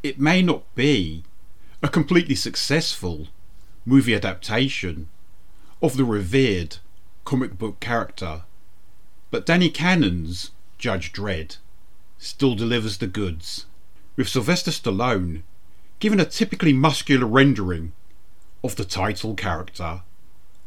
It 0.00 0.20
may 0.20 0.42
not 0.42 0.62
be 0.76 1.24
a 1.82 1.88
completely 1.88 2.36
successful 2.36 3.26
movie 3.84 4.14
adaptation 4.14 5.08
of 5.82 5.96
the 5.96 6.04
revered 6.04 6.76
comic 7.24 7.58
book 7.58 7.80
character, 7.80 8.42
but 9.32 9.44
Danny 9.44 9.68
Cannon's 9.68 10.52
Judge 10.78 11.12
Dredd 11.12 11.56
still 12.16 12.54
delivers 12.54 12.98
the 12.98 13.08
goods, 13.08 13.66
with 14.14 14.28
Sylvester 14.28 14.70
Stallone 14.70 15.42
given 15.98 16.20
a 16.20 16.24
typically 16.24 16.72
muscular 16.72 17.26
rendering 17.26 17.92
of 18.62 18.76
the 18.76 18.84
title 18.84 19.34
character. 19.34 20.02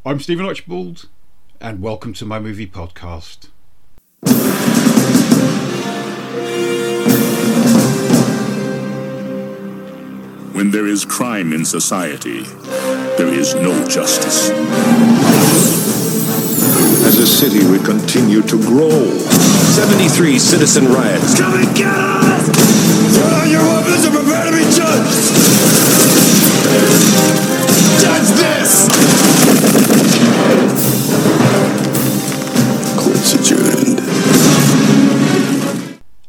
I'm 0.05 0.19
Stephen 0.19 0.45
Archibald, 0.45 1.07
and 1.61 1.81
welcome 1.81 2.11
to 2.15 2.25
my 2.25 2.39
movie 2.39 2.67
podcast. 2.67 3.47
When 10.61 10.69
there 10.69 10.85
is 10.85 11.05
crime 11.05 11.53
in 11.53 11.65
society, 11.65 12.43
there 13.17 13.33
is 13.33 13.55
no 13.55 13.73
justice. 13.87 14.51
As 17.01 17.17
a 17.17 17.25
city, 17.25 17.65
we 17.65 17.79
continue 17.79 18.43
to 18.43 18.61
grow. 18.61 18.91
73 18.91 20.37
citizen 20.37 20.85
riots. 20.85 21.35
Come 21.35 21.55
and 21.55 21.75
get 21.75 21.87
us! 21.87 22.45
Turn 23.17 23.33
on 23.33 23.49
your 23.49 23.63
weapons 23.63 24.05
and 24.05 24.13
prepare 24.13 24.45
to 24.45 24.51
be 24.51 24.61
judged! 24.69 25.33
Judge 27.97 28.29
this! 28.37 28.85
Court's 33.01 33.33
adjourned. 33.33 33.99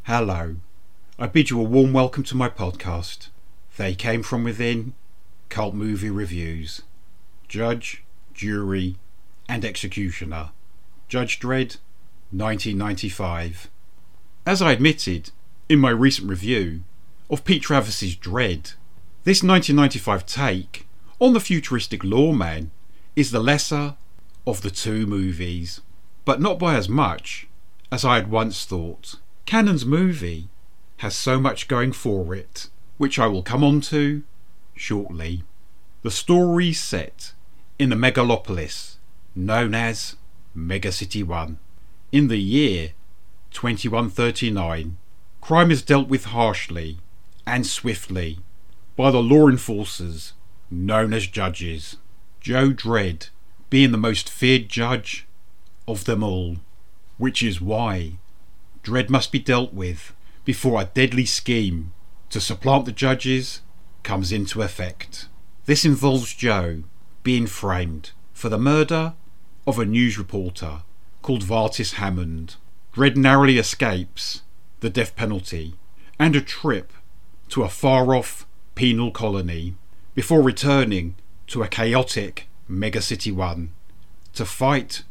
Hello. 0.05 0.56
I 1.19 1.27
bid 1.27 1.51
you 1.51 1.61
a 1.61 1.64
warm 1.64 1.92
welcome 1.92 2.23
to 2.23 2.34
my 2.34 2.48
podcast. 2.48 3.28
They 3.77 3.95
came 3.95 4.23
from 4.23 4.45
within 4.45 4.95
cult 5.49 5.75
movie 5.75 6.11
reviews. 6.11 6.83
Judge, 7.48 8.05
jury, 8.34 8.97
and 9.48 9.64
executioner. 9.64 10.51
Judge 11.09 11.39
Dredd, 11.39 11.77
1995. 12.31 13.70
As 14.47 14.61
I 14.62 14.73
admitted 14.73 15.31
in 15.69 15.79
my 15.79 15.91
recent 15.91 16.29
review 16.29 16.83
of 17.31 17.45
Pete 17.45 17.62
Travis's 17.62 18.17
Dredd, 18.17 18.75
this 19.25 19.42
1995 19.42 20.27
take 20.27 20.86
on 21.19 21.33
the 21.33 21.41
futuristic 21.41 22.03
lawman 22.03 22.70
is 23.14 23.31
the 23.31 23.41
lesser 23.41 23.95
of 24.47 24.62
the 24.62 24.70
two 24.70 25.07
movies, 25.07 25.81
but 26.25 26.41
not 26.41 26.59
by 26.59 26.75
as 26.75 26.89
much 26.89 27.47
as 27.91 28.05
I 28.05 28.17
had 28.17 28.31
once 28.31 28.64
thought. 28.64 29.17
Cannon's 29.47 29.86
movie 29.86 30.48
has 30.98 31.14
so 31.14 31.39
much 31.39 31.69
going 31.69 31.92
for 31.92 32.34
it, 32.34 32.69
which 33.03 33.19
I 33.19 33.27
will 33.27 33.42
come 33.42 33.64
on 33.64 33.81
to 33.81 34.22
shortly. 34.77 35.42
The 36.03 36.11
story 36.12 36.72
set 36.72 37.33
in 37.77 37.89
the 37.91 37.97
megalopolis 37.97 38.95
known 39.34 39.75
as 39.75 40.14
Megacity 40.56 41.25
1. 41.25 41.58
In 42.12 42.28
the 42.28 42.39
year 42.39 42.92
2139, 43.50 44.98
crime 45.41 45.73
is 45.73 45.83
dealt 45.83 46.06
with 46.06 46.27
harshly 46.27 46.98
and 47.45 47.67
swiftly 47.67 48.39
by 48.95 49.11
the 49.11 49.20
law 49.20 49.48
enforcers 49.48 50.34
known 50.70 51.12
as 51.12 51.27
judges. 51.27 51.97
Joe 52.41 52.70
Dredd 52.70 53.30
being 53.69 53.91
the 53.91 53.98
most 53.98 54.30
feared 54.30 54.69
judge 54.69 55.27
of 55.89 56.05
them 56.05 56.23
all, 56.23 56.58
which 57.19 57.42
is 57.42 57.61
why 57.61 58.12
Dredd 58.84 59.11
must 59.11 59.33
be 59.33 59.41
dealt 59.41 59.75
with 59.75 60.14
before 60.45 60.80
a 60.80 60.84
deadly 60.84 61.27
scheme 61.27 61.92
to 62.33 62.41
supplant 62.41 62.86
the 62.86 62.92
judges 62.92 63.61
comes 64.02 64.33
into 64.33 64.62
effect. 64.62 65.28
This 65.66 65.84
involves 65.84 66.34
Joe 66.34 66.83
being 67.22 67.47
framed 67.47 68.12
for 68.33 68.48
the 68.48 68.58
murder 68.58 69.12
of 69.66 69.78
a 69.78 69.84
news 69.84 70.16
reporter 70.16 70.80
called 71.20 71.45
Vardis 71.45 71.95
Hammond. 71.95 72.57
Dredd 72.95 73.17
narrowly 73.17 73.58
escapes 73.58 74.42
the 74.80 74.89
death 74.89 75.14
penalty 75.14 75.74
and 76.18 76.34
a 76.34 76.40
trip 76.40 76.95
to 77.51 77.64
a 77.64 77.68
far 77.68 78.14
off 78.14 78.46
penal 78.74 79.11
colony 79.11 79.74
before 80.14 80.40
returning 80.40 81.14
to 81.48 81.62
a 81.62 81.68
chaotic 81.68 82.48
Megacity 82.68 83.30
1 83.30 83.73
to 84.33 84.46
fight 84.46 85.02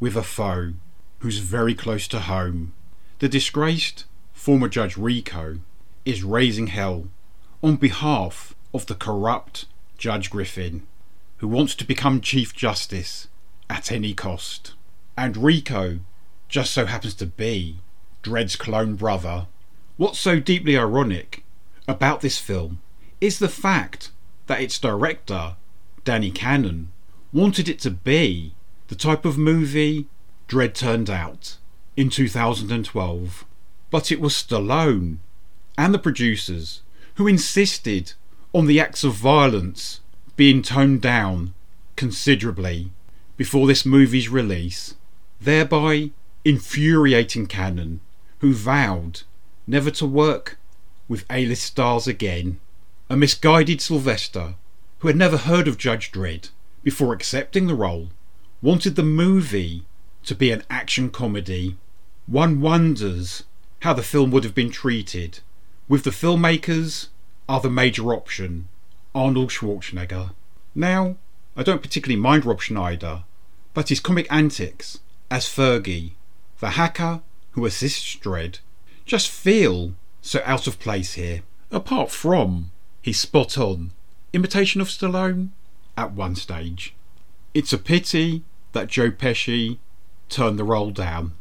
with 0.00 0.16
a 0.16 0.22
foe 0.22 0.72
who's 1.18 1.38
very 1.40 1.74
close 1.74 2.08
to 2.08 2.20
home. 2.20 2.72
The 3.18 3.28
disgraced 3.28 4.06
former 4.32 4.68
Judge 4.68 4.96
Rico 4.96 5.58
is 6.04 6.22
raising 6.22 6.68
hell 6.68 7.08
on 7.62 7.76
behalf 7.76 8.54
of 8.72 8.86
the 8.86 8.94
corrupt 8.94 9.66
Judge 9.98 10.30
Griffin, 10.30 10.86
who 11.38 11.48
wants 11.48 11.74
to 11.74 11.86
become 11.86 12.20
Chief 12.20 12.54
Justice 12.54 13.28
at 13.68 13.92
any 13.92 14.14
cost. 14.14 14.74
And 15.16 15.36
Rico 15.36 16.00
just 16.48 16.72
so 16.72 16.86
happens 16.86 17.14
to 17.14 17.26
be 17.26 17.76
Dredd's 18.22 18.56
clone 18.56 18.96
brother. 18.96 19.46
What's 19.96 20.18
so 20.18 20.40
deeply 20.40 20.76
ironic 20.76 21.44
about 21.86 22.20
this 22.20 22.38
film 22.38 22.80
is 23.20 23.38
the 23.38 23.48
fact 23.48 24.10
that 24.46 24.60
its 24.60 24.78
director, 24.78 25.56
Danny 26.04 26.30
Cannon, 26.30 26.90
wanted 27.32 27.68
it 27.68 27.78
to 27.80 27.90
be 27.90 28.54
the 28.88 28.94
type 28.94 29.24
of 29.24 29.38
movie 29.38 30.06
Dredd 30.48 30.74
turned 30.74 31.08
out 31.08 31.58
in 31.96 32.10
2012. 32.10 33.44
But 33.90 34.10
it 34.10 34.20
was 34.20 34.34
Stallone 34.34 35.18
and 35.80 35.94
the 35.94 35.98
producers 35.98 36.82
who 37.14 37.26
insisted 37.26 38.12
on 38.52 38.66
the 38.66 38.78
acts 38.78 39.02
of 39.02 39.14
violence 39.14 40.00
being 40.36 40.60
toned 40.60 41.00
down 41.00 41.54
considerably 41.96 42.90
before 43.38 43.66
this 43.66 43.86
movie's 43.86 44.28
release, 44.28 44.94
thereby 45.40 46.10
infuriating 46.44 47.46
Cannon, 47.46 47.98
who 48.40 48.52
vowed 48.52 49.22
never 49.66 49.90
to 49.90 50.04
work 50.04 50.58
with 51.08 51.24
A-list 51.30 51.62
stars 51.62 52.06
again. 52.06 52.60
A 53.08 53.16
misguided 53.16 53.80
Sylvester, 53.80 54.56
who 54.98 55.08
had 55.08 55.16
never 55.16 55.38
heard 55.38 55.66
of 55.66 55.78
Judge 55.78 56.12
Dredd 56.12 56.50
before 56.82 57.14
accepting 57.14 57.66
the 57.66 57.74
role, 57.74 58.10
wanted 58.60 58.96
the 58.96 59.02
movie 59.02 59.86
to 60.24 60.34
be 60.34 60.50
an 60.50 60.62
action 60.68 61.08
comedy. 61.08 61.78
One 62.26 62.60
wonders 62.60 63.44
how 63.80 63.94
the 63.94 64.02
film 64.02 64.30
would 64.30 64.44
have 64.44 64.54
been 64.54 64.70
treated 64.70 65.40
with 65.90 66.04
the 66.04 66.10
filmmaker's 66.10 67.08
other 67.48 67.68
major 67.68 68.14
option, 68.14 68.68
Arnold 69.12 69.50
Schwarzenegger. 69.50 70.30
Now, 70.72 71.16
I 71.56 71.64
don't 71.64 71.82
particularly 71.82 72.20
mind 72.20 72.46
Rob 72.46 72.60
Schneider, 72.60 73.24
but 73.74 73.88
his 73.88 73.98
comic 73.98 74.28
antics 74.30 75.00
as 75.32 75.46
Fergie 75.46 76.12
the 76.60 76.70
hacker 76.70 77.22
who 77.52 77.66
assists 77.66 78.14
Dredd 78.16 78.60
just 79.04 79.28
feel 79.28 79.94
so 80.22 80.40
out 80.44 80.68
of 80.68 80.78
place 80.78 81.14
here. 81.14 81.42
Apart 81.72 82.12
from 82.12 82.70
his 83.02 83.18
spot 83.18 83.58
on 83.58 83.90
imitation 84.32 84.80
of 84.80 84.88
Stallone 84.88 85.48
at 85.96 86.12
one 86.12 86.36
stage. 86.36 86.94
It's 87.52 87.72
a 87.72 87.78
pity 87.78 88.44
that 88.72 88.86
Joe 88.86 89.10
Pesci 89.10 89.78
turned 90.28 90.56
the 90.56 90.64
role 90.64 90.92
down. 90.92 91.32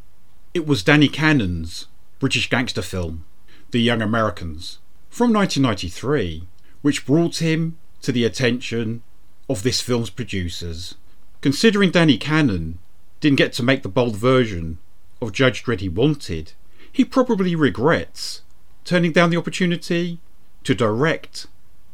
It 0.56 0.66
was 0.66 0.82
Danny 0.82 1.08
Cannon's 1.08 1.86
British 2.20 2.50
gangster 2.50 2.82
film, 2.82 3.26
The 3.72 3.80
Young 3.80 4.02
Americans, 4.02 4.80
from 5.09 5.31
1993, 5.31 6.47
which 6.81 7.06
brought 7.06 7.38
him 7.38 7.78
to 8.02 8.12
the 8.12 8.25
attention 8.25 9.03
of 9.47 9.62
this 9.62 9.80
film's 9.80 10.09
producers. 10.09 10.96
Considering 11.41 11.91
Danny 11.91 12.18
Cannon 12.18 12.79
didn't 13.19 13.38
get 13.38 13.53
to 13.53 13.63
make 13.63 13.84
the 13.84 13.90
bold 13.90 14.16
version 14.16 14.79
of 15.22 15.34
Judge 15.34 15.63
Dredd 15.63 15.81
he 15.81 15.90
wanted, 15.90 16.53
he 16.91 17.06
probably 17.06 17.56
regrets 17.56 18.41
turning 18.85 19.12
down 19.12 19.29
the 19.29 19.38
opportunity 19.38 20.19
to 20.63 20.74
direct 20.74 21.46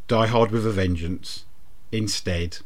Die 0.08 0.28
Hard 0.28 0.52
with 0.52 0.66
a 0.66 0.72
Vengeance 0.72 1.44
instead. 1.92 2.60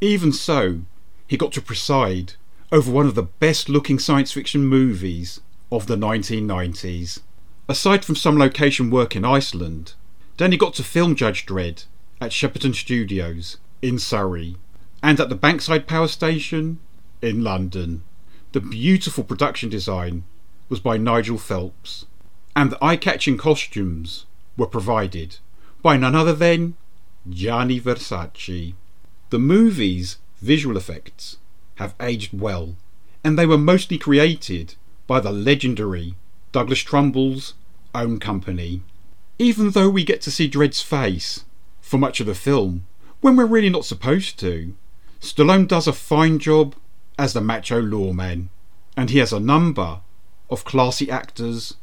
Even 0.00 0.32
so, 0.32 0.80
he 1.28 1.36
got 1.36 1.52
to 1.52 1.62
preside 1.62 2.32
over 2.72 2.90
one 2.90 3.06
of 3.06 3.14
the 3.14 3.22
best 3.22 3.68
looking 3.68 4.00
science 4.00 4.32
fiction 4.32 4.66
movies 4.66 5.40
of 5.70 5.86
the 5.86 5.96
1990s. 5.96 7.20
Aside 7.68 8.04
from 8.04 8.14
some 8.14 8.38
location 8.38 8.90
work 8.90 9.16
in 9.16 9.24
Iceland, 9.24 9.94
Danny 10.36 10.56
got 10.56 10.74
to 10.74 10.84
film 10.84 11.16
Judge 11.16 11.44
Dredd 11.44 11.84
at 12.20 12.30
Shepperton 12.30 12.74
Studios 12.74 13.56
in 13.82 13.98
Surrey 13.98 14.56
and 15.02 15.18
at 15.18 15.28
the 15.30 15.36
Bankside 15.36 15.88
Power 15.88 16.06
Station 16.06 16.78
in 17.20 17.42
London. 17.42 18.04
The 18.52 18.60
beautiful 18.60 19.24
production 19.24 19.68
design 19.68 20.22
was 20.68 20.78
by 20.78 20.96
Nigel 20.96 21.38
Phelps, 21.38 22.06
and 22.54 22.70
the 22.70 22.84
eye 22.84 22.96
catching 22.96 23.36
costumes 23.36 24.26
were 24.56 24.66
provided 24.66 25.38
by 25.82 25.96
none 25.96 26.14
other 26.14 26.34
than 26.34 26.76
Gianni 27.28 27.80
Versace. 27.80 28.74
The 29.30 29.38
movie's 29.40 30.18
visual 30.40 30.76
effects 30.76 31.38
have 31.76 31.96
aged 32.00 32.38
well, 32.38 32.76
and 33.24 33.36
they 33.36 33.46
were 33.46 33.58
mostly 33.58 33.98
created 33.98 34.76
by 35.08 35.18
the 35.18 35.32
legendary 35.32 36.14
Douglas 36.56 36.80
Trumbull's 36.80 37.52
own 37.94 38.18
company. 38.18 38.80
Even 39.38 39.72
though 39.72 39.90
we 39.90 40.04
get 40.04 40.22
to 40.22 40.30
see 40.30 40.48
Dredd's 40.48 40.80
face 40.80 41.44
for 41.82 41.98
much 41.98 42.18
of 42.18 42.26
the 42.26 42.34
film, 42.34 42.86
when 43.20 43.36
we're 43.36 43.44
really 43.44 43.68
not 43.68 43.84
supposed 43.84 44.38
to, 44.40 44.74
Stallone 45.20 45.68
does 45.68 45.86
a 45.86 45.92
fine 45.92 46.38
job 46.38 46.74
as 47.18 47.34
the 47.34 47.42
macho 47.42 47.78
lawman, 47.78 48.48
and 48.96 49.10
he 49.10 49.18
has 49.18 49.34
a 49.34 49.38
number 49.38 50.00
of 50.48 50.64
classy 50.64 51.10
actors 51.10 51.74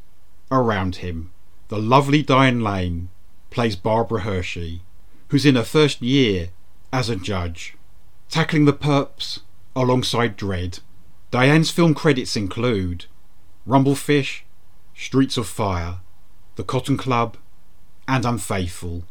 around 0.50 0.96
him. 0.96 1.32
The 1.68 1.78
lovely 1.78 2.24
Diane 2.24 2.62
Lane 2.62 3.10
plays 3.52 3.76
Barbara 3.76 4.22
Hershey, 4.22 4.82
who's 5.28 5.46
in 5.46 5.54
her 5.54 5.62
first 5.62 6.02
year 6.02 6.50
as 6.92 7.12
a 7.12 7.16
judge, 7.16 7.78
tackling 8.28 8.66
the 8.66 8.74
perps 8.74 9.42
alongside 9.76 10.36
Dredd. 10.36 10.80
Diane's 11.30 11.70
film 11.70 11.94
credits 11.94 12.36
include 12.36 13.06
Rumblefish, 13.68 14.43
Streets 14.96 15.38
of 15.38 15.48
Fire, 15.48 15.98
The 16.56 16.64
Cotton 16.64 16.98
Club, 16.98 17.38
and 18.08 18.26
Unfaithful. 18.26 19.04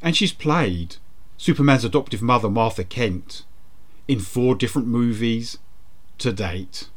And 0.00 0.16
she's 0.16 0.32
played 0.32 0.96
Superman's 1.36 1.84
adoptive 1.84 2.22
mother, 2.22 2.50
Martha 2.50 2.84
Kent, 2.84 3.44
in 4.08 4.20
four 4.20 4.54
different 4.54 4.88
movies 4.88 5.58
to 6.18 6.32
date. 6.32 6.88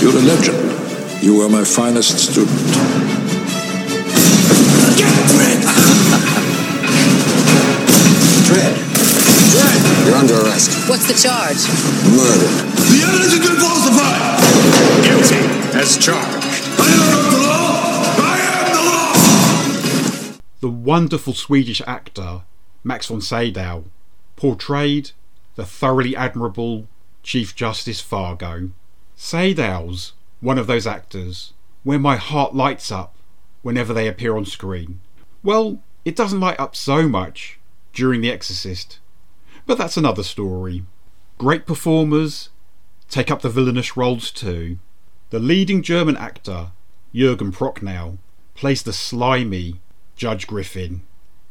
You're 0.00 0.16
a 0.16 0.22
legend. 0.22 1.22
You 1.22 1.38
were 1.38 1.48
my 1.48 1.64
finest 1.64 2.18
student. 2.18 2.58
Dredd. 5.28 5.62
Dredd. 8.46 8.84
You're 10.06 10.16
under 10.16 10.34
arrest. 10.34 10.88
What's 10.88 11.06
the 11.06 11.14
charge? 11.14 11.60
Murder. 12.16 12.48
The 12.88 13.00
evidence 13.06 13.32
has 13.34 13.42
been 13.44 13.58
falsified. 13.60 14.38
Guilty 15.04 15.42
as 15.78 15.96
charged. 15.98 16.46
I 16.78 16.88
am 16.88 17.32
the 17.32 17.38
law. 17.46 17.78
I 18.18 18.36
am 18.40 18.66
the 18.72 18.82
law. 20.32 20.38
The 20.60 20.70
wonderful 20.70 21.34
Swedish 21.34 21.82
actor 21.86 22.42
Max 22.84 23.06
von 23.06 23.20
Sydow 23.20 23.84
portrayed 24.36 25.10
the 25.56 25.66
thoroughly 25.66 26.16
admirable 26.16 26.86
Chief 27.22 27.54
Justice 27.54 28.00
Fargo. 28.00 28.70
Sydow's 29.16 30.12
one 30.40 30.58
of 30.58 30.66
those 30.66 30.86
actors 30.86 31.52
where 31.82 31.98
my 31.98 32.16
heart 32.16 32.54
lights 32.54 32.92
up 32.92 33.14
whenever 33.62 33.92
they 33.92 34.06
appear 34.06 34.36
on 34.36 34.44
screen. 34.44 35.00
Well, 35.42 35.80
it 36.04 36.16
doesn't 36.16 36.40
light 36.40 36.58
up 36.60 36.76
so 36.76 37.08
much 37.08 37.58
during 37.92 38.20
The 38.20 38.30
Exorcist, 38.30 38.98
but 39.68 39.76
that's 39.76 39.98
another 39.98 40.22
story. 40.22 40.82
Great 41.36 41.66
performers 41.66 42.48
take 43.10 43.30
up 43.30 43.42
the 43.42 43.50
villainous 43.50 43.98
roles 43.98 44.30
too. 44.30 44.78
The 45.28 45.38
leading 45.38 45.82
German 45.82 46.16
actor, 46.16 46.72
Jürgen 47.14 47.52
Prochnow, 47.52 48.16
plays 48.54 48.82
the 48.82 48.94
slimy 48.94 49.78
Judge 50.16 50.46
Griffin, 50.46 51.02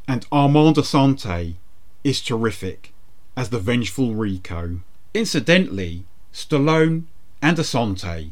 and 0.08 0.26
Armand 0.32 0.76
Assante 0.76 1.54
is 2.02 2.20
terrific 2.20 2.92
as 3.36 3.50
the 3.50 3.60
vengeful 3.60 4.16
Rico. 4.16 4.80
Incidentally, 5.14 6.04
Stallone 6.32 7.04
and 7.40 7.56
Assante 7.56 8.30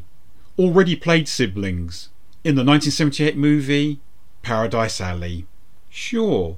already 0.59 0.97
played 0.97 1.29
siblings 1.29 2.09
in 2.43 2.55
the 2.55 2.63
1978 2.65 3.37
movie 3.37 4.01
Paradise 4.41 4.99
Alley. 4.99 5.47
Sure, 5.89 6.57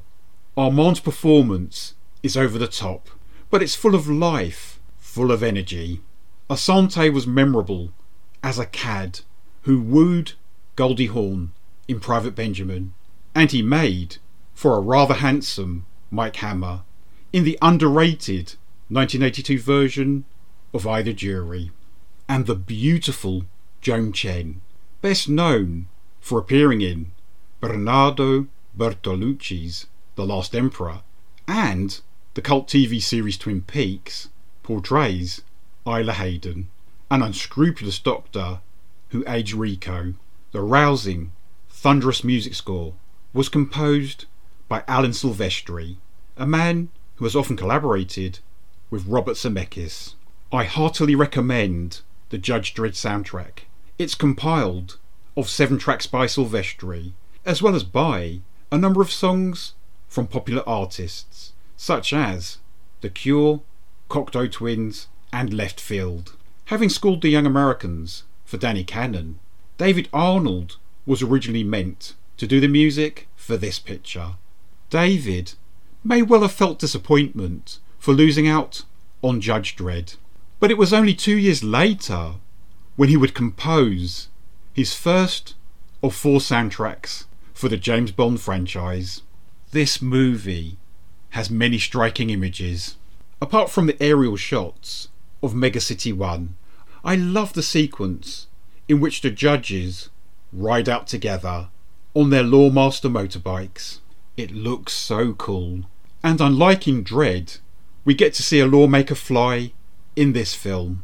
Armand's 0.58 1.00
performance 1.00 1.94
is 2.24 2.36
over 2.36 2.58
the 2.58 2.68
top, 2.68 3.08
but 3.50 3.62
it's 3.63 3.75
full 3.75 3.96
of 3.96 4.07
life, 4.07 4.80
full 4.98 5.31
of 5.31 5.42
energy. 5.42 6.01
Assante 6.50 7.12
was 7.12 7.28
memorable 7.28 7.92
as 8.44 8.60
a 8.60 8.66
cad 8.66 9.22
who 9.63 9.81
wooed 9.81 10.34
Goldie 10.75 11.07
Hawn 11.07 11.51
in 11.88 12.00
Private 12.00 12.36
Benjamin, 12.36 12.94
and 13.36 13.51
he 13.51 13.62
made 13.62 14.18
for 14.54 14.75
a 14.75 14.81
rather 14.81 15.16
handsome 15.16 15.86
Mike 16.12 16.38
Hammer 16.38 16.81
in 17.31 17.44
the 17.44 17.57
underrated 17.62 18.56
1982 18.90 19.60
version 19.60 20.25
of 20.74 20.88
I 20.88 21.02
the 21.02 21.13
Jury. 21.13 21.72
And 22.28 22.45
the 22.45 22.56
beautiful 22.56 23.45
Joan 23.81 24.13
Chen, 24.13 24.62
best 25.02 25.30
known 25.30 25.88
for 26.19 26.40
appearing 26.40 26.81
in 26.81 27.12
Bernardo 27.60 28.48
Bertolucci's 28.78 29.88
The 30.16 30.25
Last 30.25 30.56
Emperor 30.56 31.02
and 31.48 32.02
the 32.39 32.44
cult 32.44 32.69
TV 32.69 33.01
series 33.01 33.38
Twin 33.38 33.63
Peaks, 33.63 34.30
portrays 34.63 35.41
Isla 35.86 36.13
Hayden, 36.13 36.69
an 37.12 37.21
unscrupulous 37.21 38.00
doctor 38.00 38.62
who 39.09 39.25
aids 39.27 39.53
Rico. 39.53 40.13
The 40.53 40.62
rousing, 40.62 41.33
thunderous 41.69 42.24
music 42.24 42.53
score 42.53 42.94
was 43.33 43.50
composed 43.50 44.24
by 44.69 44.86
Alan 44.88 45.12
Silvestri, 45.12 45.97
a 46.38 46.47
man 46.47 46.88
who 47.18 47.25
has 47.25 47.36
often 47.36 47.57
collaborated 47.57 48.39
with 48.89 49.06
Robert 49.06 49.35
Zemeckis. 49.35 50.13
I 50.50 50.63
heartily 50.63 51.15
recommend 51.15 52.00
the 52.30 52.38
Judge 52.38 52.74
Dredd 52.74 52.94
soundtrack. 52.94 53.63
It's 53.97 54.15
compiled 54.15 54.97
of 55.35 55.50
seven 55.50 55.77
tracks 55.77 56.07
by 56.07 56.25
Silvestri, 56.25 57.12
as 57.45 57.62
well 57.62 57.75
as 57.75 57.83
by 57.83 58.39
a 58.71 58.77
number 58.77 59.01
of 59.01 59.12
songs 59.12 59.74
from 60.07 60.25
popular 60.25 60.63
artists 60.65 61.51
such 61.81 62.12
as 62.12 62.58
The 63.00 63.10
Cure, 63.10 63.62
Cocteau 64.10 64.52
Twins, 64.52 65.08
and 65.31 65.54
Left 65.54 65.80
Field. 65.80 66.36
Having 66.66 66.90
schooled 66.90 67.22
the 67.22 67.30
young 67.30 67.46
Americans 67.46 68.24
for 68.44 68.58
Danny 68.58 68.84
Cannon, 68.84 69.40
David 69.78 70.10
Arnold 70.12 70.76
was 71.06 71.22
originally 71.22 71.64
meant 71.64 72.16
to 72.36 72.46
do 72.46 72.60
the 72.60 72.68
music 72.68 73.30
for 73.38 73.56
this 73.56 73.80
picture. 73.80 74.31
David 74.90 75.54
may 76.04 76.22
well 76.22 76.42
have 76.42 76.52
felt 76.52 76.80
disappointment 76.80 77.80
for 77.98 78.14
losing 78.14 78.46
out 78.46 78.84
on 79.22 79.40
Judge 79.40 79.78
Dredd, 79.78 80.18
but 80.60 80.72
it 80.72 80.78
was 80.78 80.92
only 80.92 81.14
two 81.14 81.38
years 81.38 81.64
later 81.64 82.34
when 82.98 83.08
he 83.08 83.16
would 83.16 83.34
compose 83.34 84.28
his 84.74 84.94
first 84.94 85.56
of 86.04 86.14
four 86.14 86.42
soundtracks 86.42 87.24
for 87.54 87.70
the 87.70 87.78
James 87.78 88.12
Bond 88.12 88.42
franchise. 88.42 89.22
This 89.72 90.02
movie 90.02 90.78
has 91.31 91.50
many 91.50 91.78
striking 91.78 92.30
images. 92.30 92.96
Apart 93.42 93.70
from 93.70 93.88
the 93.88 94.02
aerial 94.02 94.36
shots 94.36 95.10
of 95.42 95.56
Mega 95.56 95.80
City 95.80 96.12
1, 96.12 96.56
I 97.04 97.16
love 97.16 97.54
the 97.54 97.64
sequence 97.64 98.48
in 98.88 99.00
which 99.00 99.22
the 99.22 99.30
judges 99.30 100.10
ride 100.52 100.90
out 100.90 101.08
together 101.08 101.70
on 102.14 102.30
their 102.30 102.44
Lawmaster 102.44 103.10
motorbikes. 103.10 104.00
It 104.36 104.52
looks 104.52 104.94
so 104.94 105.33
cool. 105.33 105.83
And 106.24 106.42
unlike 106.42 106.88
in 106.88 107.04
Dredd, 107.04 107.59
we 108.04 108.14
get 108.14 108.33
to 108.33 108.44
see 108.44 108.59
a 108.59 108.68
Lawmaster 108.68 109.16
fly 109.16 109.71
in 110.16 110.33
this 110.33 110.54
film. 110.54 111.04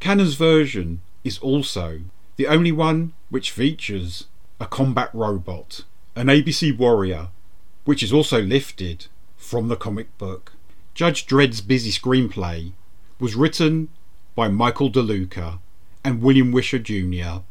Cannon's 0.00 0.34
version 0.34 1.00
is 1.22 1.38
also 1.38 2.00
the 2.36 2.46
only 2.46 2.72
one 2.72 3.12
which 3.30 3.50
features 3.50 4.26
a 4.60 4.66
combat 4.66 5.10
robot, 5.12 5.84
an 6.14 6.28
ABC 6.28 6.76
warrior, 6.76 7.28
which 7.84 8.02
is 8.02 8.12
also 8.12 8.40
lifted 8.40 9.06
from 9.54 9.68
the 9.68 9.76
comic 9.76 10.18
book. 10.18 10.54
Judge 10.94 11.28
Dredd's 11.28 11.60
busy 11.60 11.92
screenplay 11.92 12.72
was 13.20 13.36
written 13.36 13.88
by 14.34 14.48
Michael 14.48 14.90
DeLuca 14.90 15.60
and 16.04 16.20
William 16.20 16.50
Wisher 16.50 16.80
Jr. 16.80 17.42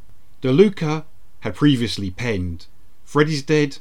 DeLuca 0.41 1.05
had 1.39 1.55
previously 1.55 2.11
penned 2.11 2.65
Freddy's 3.05 3.41
Dead, 3.41 3.77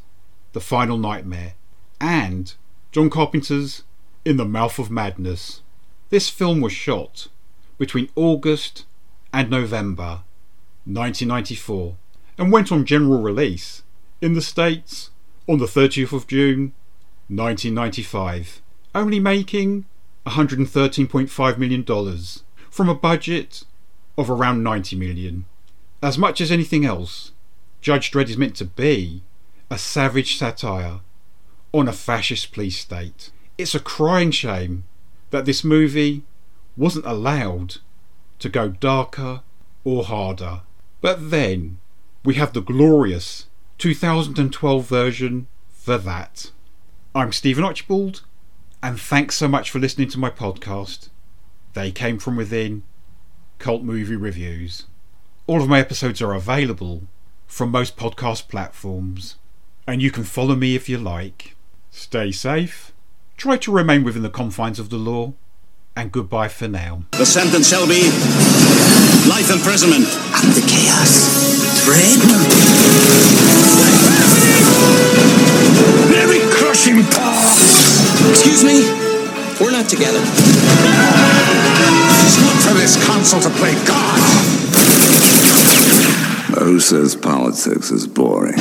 The 0.52 0.60
Final 0.60 0.98
Nightmare, 0.98 1.54
and 2.00 2.54
John 2.92 3.10
Carpenter's 3.10 3.82
In 4.24 4.36
the 4.36 4.44
Mouth 4.44 4.78
of 4.78 4.88
Madness. 4.88 5.62
This 6.10 6.28
film 6.28 6.60
was 6.60 6.72
shot 6.72 7.26
between 7.76 8.08
August 8.14 8.84
and 9.32 9.50
November 9.50 10.22
1994 10.84 11.96
and 12.38 12.52
went 12.52 12.70
on 12.70 12.86
general 12.86 13.20
release 13.20 13.82
in 14.20 14.34
the 14.34 14.40
States 14.40 15.10
on 15.48 15.58
the 15.58 15.66
30th 15.66 16.12
of 16.12 16.28
June 16.28 16.72
1995, 17.28 18.62
only 18.94 19.20
making 19.20 19.86
$113.5 20.26 21.58
million 21.58 22.16
from 22.70 22.88
a 22.88 22.94
budget 22.94 23.64
of 24.16 24.30
around 24.30 24.62
90 24.62 24.96
million. 24.96 25.44
As 26.02 26.18
much 26.18 26.40
as 26.40 26.50
anything 26.50 26.84
else, 26.84 27.32
Judge 27.80 28.10
Dredd 28.10 28.28
is 28.28 28.36
meant 28.36 28.56
to 28.56 28.64
be 28.64 29.22
a 29.70 29.78
savage 29.78 30.36
satire 30.36 31.00
on 31.72 31.88
a 31.88 31.92
fascist 31.92 32.52
police 32.52 32.78
state. 32.78 33.30
It's 33.56 33.74
a 33.74 33.80
crying 33.80 34.30
shame 34.30 34.84
that 35.30 35.46
this 35.46 35.64
movie 35.64 36.22
wasn't 36.76 37.06
allowed 37.06 37.76
to 38.38 38.48
go 38.48 38.68
darker 38.68 39.40
or 39.84 40.04
harder. 40.04 40.60
But 41.00 41.30
then 41.30 41.78
we 42.24 42.34
have 42.34 42.52
the 42.52 42.60
glorious 42.60 43.46
2012 43.78 44.86
version 44.86 45.46
for 45.70 45.98
that. 45.98 46.50
I'm 47.14 47.30
Stephen 47.30 47.62
Archibald, 47.62 48.22
and 48.82 48.98
thanks 48.98 49.34
so 49.34 49.46
much 49.46 49.70
for 49.70 49.78
listening 49.78 50.08
to 50.08 50.18
my 50.18 50.30
podcast. 50.30 51.10
They 51.74 51.92
came 51.92 52.18
from 52.18 52.36
within 52.36 52.84
Cult 53.58 53.82
Movie 53.82 54.16
Reviews. 54.16 54.84
All 55.46 55.60
of 55.60 55.68
my 55.68 55.78
episodes 55.78 56.22
are 56.22 56.32
available 56.32 57.02
from 57.46 57.70
most 57.70 57.98
podcast 57.98 58.48
platforms, 58.48 59.36
and 59.86 60.00
you 60.00 60.10
can 60.10 60.24
follow 60.24 60.56
me 60.56 60.74
if 60.74 60.88
you 60.88 60.96
like. 60.96 61.54
Stay 61.90 62.32
safe, 62.32 62.92
try 63.36 63.58
to 63.58 63.70
remain 63.70 64.04
within 64.04 64.22
the 64.22 64.30
confines 64.30 64.78
of 64.78 64.88
the 64.88 64.96
law, 64.96 65.34
and 65.94 66.12
goodbye 66.12 66.48
for 66.48 66.66
now. 66.66 67.02
The 67.12 67.26
sentence 67.26 67.68
shall 67.68 67.86
be 67.86 68.04
life 69.28 69.50
imprisonment. 69.52 70.06
And 70.06 70.54
the 70.54 70.64
chaos. 70.66 71.84
Dredd? 71.84 72.31
Together. 79.92 80.20
It's 82.24 82.40
not 82.40 82.56
for 82.62 82.72
this 82.80 82.96
council 83.04 83.40
to 83.40 83.50
play 83.50 83.74
God. 83.84 84.18
Who 86.60 86.80
says 86.80 87.14
politics 87.14 87.90
is 87.90 88.06
boring? 88.06 88.54